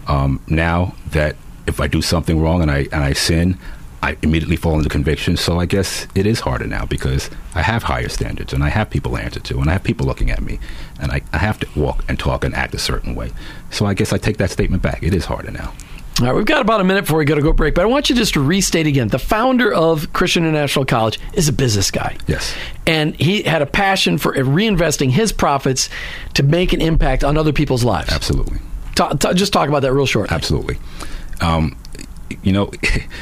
[0.08, 3.58] Um, now that if I do something wrong and I and I sin,
[4.02, 5.38] I immediately fall into conviction.
[5.38, 8.90] So I guess it is harder now because I have higher standards and I have
[8.90, 10.60] people to answer to and I have people looking at me
[11.00, 13.32] and I, I have to walk and talk and act a certain way.
[13.72, 15.02] So I guess I take that statement back.
[15.02, 15.74] It is harder now.
[16.20, 17.86] All right, we've got about a minute before we got to go break, but I
[17.86, 19.08] want you just to restate again.
[19.10, 22.18] The founder of Christian International College is a business guy.
[22.26, 22.56] Yes.
[22.88, 25.90] And he had a passion for reinvesting his profits
[26.34, 28.12] to make an impact on other people's lives.
[28.12, 28.58] Absolutely.
[28.96, 30.32] Ta- ta- just talk about that real short.
[30.32, 30.80] Absolutely.
[31.40, 31.78] Um,
[32.42, 32.72] you know,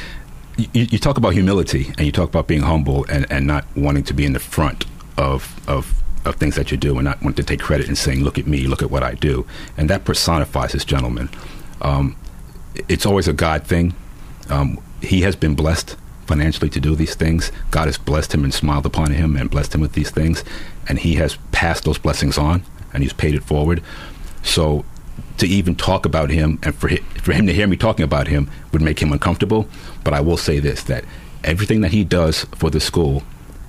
[0.56, 4.04] you, you, talk about humility and you talk about being humble and, and not wanting
[4.04, 4.86] to be in the front
[5.18, 8.24] of, of, of things that you do and not wanting to take credit and saying,
[8.24, 9.46] look at me, look at what I do.
[9.76, 11.28] And that personifies this gentleman.
[11.82, 12.16] Um,
[12.88, 13.94] it's always a God thing.
[14.48, 17.52] Um, he has been blessed financially to do these things.
[17.70, 20.44] God has blessed him and smiled upon him and blessed him with these things.
[20.88, 23.82] And he has passed those blessings on and he's paid it forward.
[24.42, 24.84] So
[25.38, 26.88] to even talk about him and for
[27.22, 29.68] for him to hear me talking about him would make him uncomfortable.
[30.04, 31.04] But I will say this that
[31.44, 33.22] everything that he does for the school,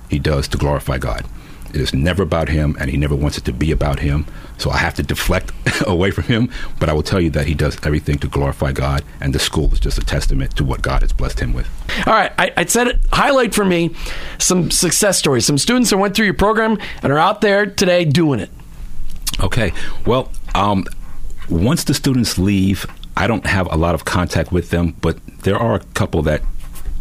[0.08, 1.26] he does to glorify God.
[1.74, 4.26] It is never about him, and he never wants it to be about him.
[4.58, 5.52] So I have to deflect
[5.86, 6.50] away from him.
[6.78, 9.72] But I will tell you that he does everything to glorify God, and the school
[9.72, 11.68] is just a testament to what God has blessed him with.
[12.06, 12.98] All right, I, I said it.
[13.12, 13.94] Highlight for me
[14.38, 18.04] some success stories, some students that went through your program and are out there today
[18.04, 18.50] doing it.
[19.40, 19.72] Okay,
[20.04, 20.84] well, um,
[21.48, 25.56] once the students leave, I don't have a lot of contact with them, but there
[25.56, 26.42] are a couple that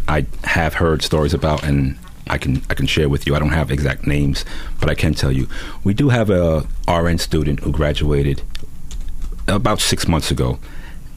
[0.07, 1.97] I have heard stories about, and
[2.29, 3.35] I can I can share with you.
[3.35, 4.45] I don't have exact names,
[4.79, 5.47] but I can tell you
[5.83, 8.41] we do have a RN student who graduated
[9.47, 10.59] about six months ago,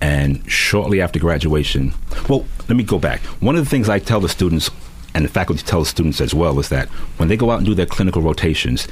[0.01, 1.93] and shortly after graduation.
[2.29, 3.21] Well, let me go back.
[3.41, 4.71] One of the things I tell the students,
[5.15, 7.67] and the faculty tell the students as well, is that when they go out and
[7.67, 8.87] do their clinical rotations,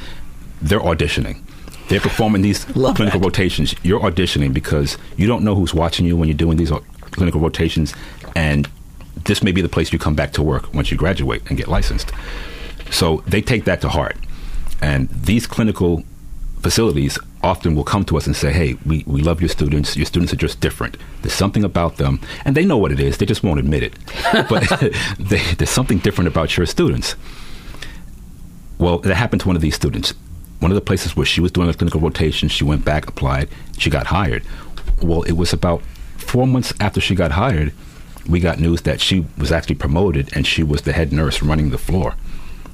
[0.60, 1.40] they're auditioning.
[1.88, 3.20] They're performing these clinical that.
[3.20, 3.74] rotations.
[3.82, 6.72] You're auditioning because you don't know who's watching you when you're doing these
[7.12, 7.94] clinical rotations,
[8.34, 8.68] and
[9.24, 11.68] this may be the place you come back to work once you graduate and get
[11.68, 12.12] licensed.
[12.90, 14.16] So they take that to heart.
[14.80, 16.04] And these clinical
[16.60, 19.96] facilities often will come to us and say, hey, we, we love your students.
[19.96, 20.96] Your students are just different.
[21.22, 22.20] There's something about them.
[22.44, 23.94] And they know what it is, they just won't admit it.
[24.48, 24.68] but
[25.18, 27.14] they, there's something different about your students.
[28.78, 30.14] Well, that happened to one of these students.
[30.60, 33.48] One of the places where she was doing a clinical rotation, she went back, applied,
[33.76, 34.42] she got hired.
[35.02, 35.82] Well, it was about
[36.16, 37.72] four months after she got hired
[38.28, 41.70] we got news that she was actually promoted and she was the head nurse running
[41.70, 42.14] the floor.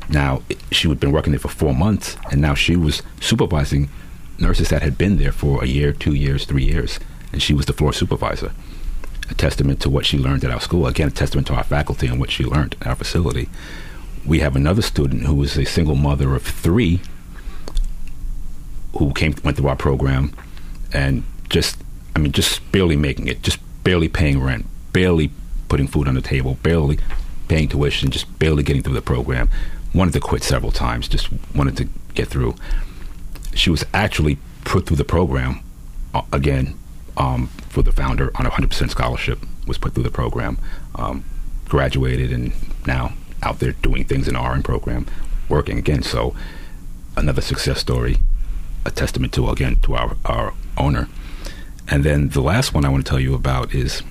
[0.08, 3.88] Now, she had been working there for four months, and now she was supervising
[4.38, 6.98] nurses that had been there for a year, two years, three years,
[7.32, 8.52] and she was the floor supervisor.
[9.30, 10.86] A testament to what she learned at our school.
[10.86, 13.48] Again, a testament to our faculty and what she learned at our facility.
[14.26, 17.00] We have another student who is a single mother of three
[18.98, 20.32] who came went through our program
[20.92, 21.78] and just
[22.14, 25.30] I mean just barely making it, just barely paying rent, barely
[25.74, 26.96] putting food on the table, barely
[27.48, 29.50] paying tuition, just barely getting through the program.
[29.92, 32.54] Wanted to quit several times, just wanted to get through.
[33.56, 35.64] She was actually put through the program
[36.14, 36.78] uh, again
[37.16, 40.58] um, for the founder on a 100% scholarship, was put through the program,
[40.94, 41.24] um,
[41.64, 42.52] graduated, and
[42.86, 45.06] now out there doing things in the RN program,
[45.48, 46.04] working again.
[46.04, 46.36] So
[47.16, 48.18] another success story,
[48.84, 51.08] a testament to, again, to our, our owner.
[51.88, 54.04] And then the last one I want to tell you about is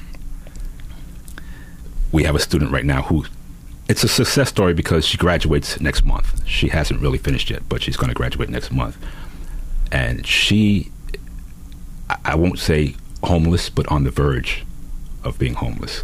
[2.13, 3.26] we have a student right now who
[3.89, 6.47] it's a success story because she graduates next month.
[6.47, 8.97] She hasn't really finished yet, but she's going to graduate next month.
[9.91, 10.89] And she,
[12.23, 14.63] I won't say homeless, but on the verge
[15.23, 16.04] of being homeless.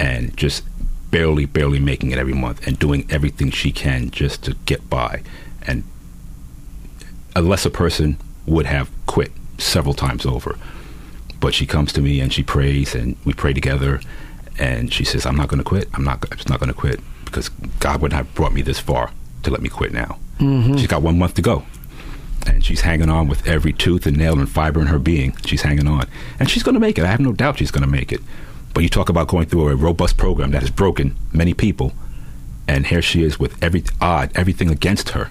[0.00, 0.64] And just
[1.10, 5.22] barely, barely making it every month and doing everything she can just to get by.
[5.66, 5.84] And
[7.36, 10.58] a lesser person would have quit several times over.
[11.38, 14.00] But she comes to me and she prays and we pray together
[14.58, 15.88] and she says, "I'm not going to quit.
[15.94, 16.24] I'm not.
[16.30, 17.48] I'm just not going to quit because
[17.80, 20.76] God wouldn't have brought me this far to let me quit now." Mm-hmm.
[20.76, 21.64] She's got one month to go,
[22.46, 25.36] and she's hanging on with every tooth and nail and fiber in her being.
[25.44, 26.06] She's hanging on,
[26.38, 27.04] and she's going to make it.
[27.04, 28.20] I have no doubt she's going to make it.
[28.74, 31.92] But you talk about going through a robust program that has broken many people,
[32.68, 35.30] and here she is with every odd, everything against her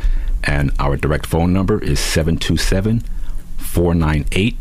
[0.43, 3.03] And our direct phone number is 727
[3.57, 4.57] 498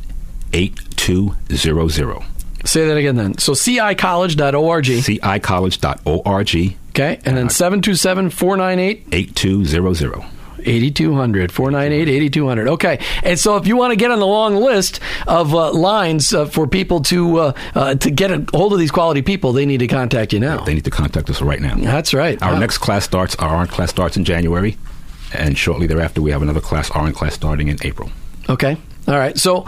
[0.53, 2.23] 8200.
[2.65, 3.39] Say that again then.
[3.39, 4.85] So cicollege.org.
[4.85, 6.77] cicollege.org.
[6.91, 7.21] Okay.
[7.25, 10.25] And then 727 498 8200.
[10.63, 15.01] 8200 498 8200 okay and so if you want to get on the long list
[15.27, 18.91] of uh, lines uh, for people to uh, uh, to get a hold of these
[18.91, 21.77] quality people they need to contact you now They need to contact us right now.
[21.77, 22.59] that's right Our Wow.
[22.59, 24.77] next class starts, our RN class starts in January,
[25.33, 28.11] and shortly thereafter we have another class, RN class starting in April.
[28.51, 28.77] okay
[29.09, 29.65] all right so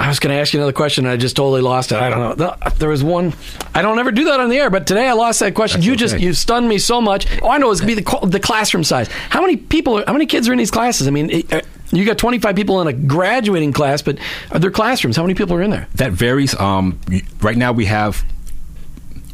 [0.00, 1.04] I was going to ask you another question.
[1.06, 1.98] and I just totally lost it.
[1.98, 2.54] I don't know.
[2.78, 3.32] There was one.
[3.74, 5.80] I don't ever do that on the air, but today I lost that question.
[5.80, 6.24] That's you just okay.
[6.24, 7.26] you stunned me so much.
[7.42, 9.08] Oh, I know it's be the the classroom size.
[9.08, 9.98] How many people?
[9.98, 11.08] Are, how many kids are in these classes?
[11.08, 14.18] I mean, it- uh, you got 25 people in a graduating class, but
[14.52, 15.16] are there classrooms?
[15.16, 15.88] How many people are in there?
[15.94, 16.54] That varies.
[16.60, 17.00] Um,
[17.40, 18.22] right now we have,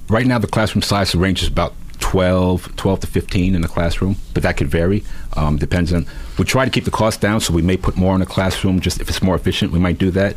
[0.09, 1.75] right now the classroom size ranges about
[2.15, 5.03] 12, 12 to 15 in the classroom, but that could vary.
[5.37, 6.07] Um, depends on,
[6.39, 8.79] we try to keep the cost down, so we may put more in the classroom.
[8.79, 10.37] Just if it's more efficient, we might do that.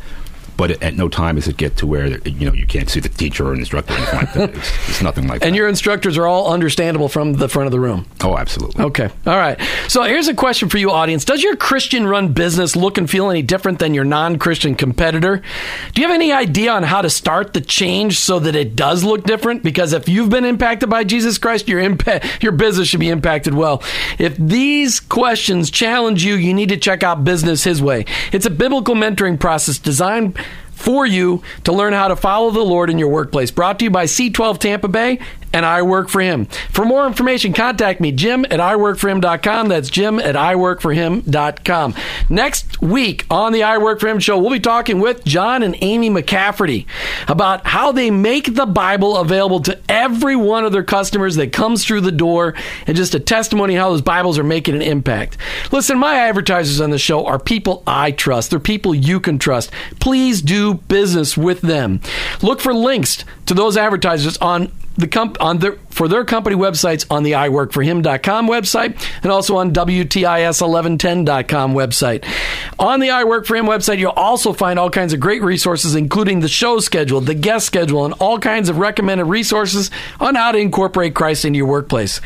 [0.58, 3.08] But at, no time does it get to where you know you can't see the
[3.08, 4.50] teacher or instructor or anything like that.
[4.56, 5.56] It's, it's nothing like And that.
[5.56, 8.06] your instructors are all understandable from the front of the room.
[8.24, 8.84] oh, absolutely.
[8.84, 9.08] Okay.
[9.26, 9.58] All right.
[9.86, 11.24] So here's a question for you, audience.
[11.24, 15.42] Does your Christian run business look and feel any different than your non Christian competitor?
[15.94, 19.04] Do you have any idea on how to start the change so that it does
[19.04, 19.62] look different?
[19.62, 23.54] Because if you've been impacted by Jesus Christ, your, impa- your business should be impacted
[23.54, 23.80] well.
[24.18, 28.06] If these questions challenge you, you need to check out Business His Way.
[28.32, 30.36] It's a biblical mentoring process designed
[30.78, 33.50] for you to learn how to follow the Lord in your workplace.
[33.50, 35.18] Brought to you by C12 Tampa Bay
[35.52, 36.46] and I Work for Him.
[36.70, 39.68] For more information, contact me, Jim at iWorkForHim.com.
[39.68, 41.94] That's Jim at iWorkForHim.com.
[42.28, 45.76] Next week on the I Work for Him show, we'll be talking with John and
[45.80, 46.86] Amy McCafferty
[47.26, 51.84] about how they make the Bible available to every one of their customers that comes
[51.84, 52.54] through the door
[52.86, 55.36] and just a testimony how those Bibles are making an impact.
[55.72, 58.50] Listen, my advertisers on the show are people I trust.
[58.50, 59.70] They're people you can trust.
[60.00, 62.00] Please do business with them.
[62.42, 67.04] Look for links to those advertisers on the comp- on their for their company websites
[67.10, 72.24] on the iworkforhim.com website and also on WTIS1110.com website.
[72.78, 75.96] On the I Work for Him website, you'll also find all kinds of great resources,
[75.96, 79.90] including the show schedule, the guest schedule, and all kinds of recommended resources
[80.20, 82.20] on how to incorporate Christ into your workplace.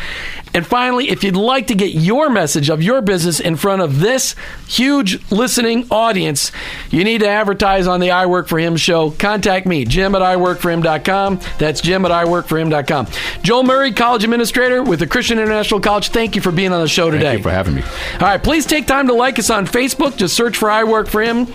[0.53, 4.01] And finally, if you'd like to get your message of your business in front of
[4.01, 4.35] this
[4.69, 6.53] huge listening audience,
[6.91, 9.13] you need to advertise on the I Work for Him show.
[9.13, 11.41] Contact me, Jim at iWorkForHim.com.
[11.59, 13.07] That's Jim at iWorkForHim.com.
[13.43, 16.11] Joe Murray, college administrator with the Christian International College.
[16.11, 17.25] Thank you for being on the show today.
[17.25, 17.83] Thank you for having me.
[17.83, 20.17] All right, please take time to like us on Facebook.
[20.17, 21.47] Just search for I Work for Him.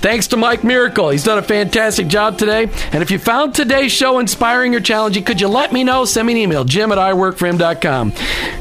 [0.00, 1.10] Thanks to Mike Miracle.
[1.10, 2.70] He's done a fantastic job today.
[2.92, 6.04] And if you found today's show inspiring or challenging, could you let me know?
[6.04, 8.12] Send me an email, jim at iworkforhim.com.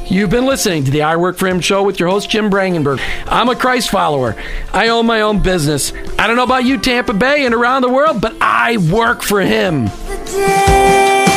[0.07, 2.99] You've been listening to the I Work for Him show with your host, Jim Brangenberg.
[3.27, 4.35] I'm a Christ follower.
[4.73, 5.93] I own my own business.
[6.17, 9.39] I don't know about you, Tampa Bay and around the world, but I work for
[9.39, 9.85] Him.
[9.85, 11.36] The day